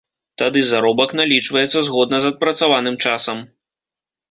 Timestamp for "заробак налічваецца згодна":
0.69-2.17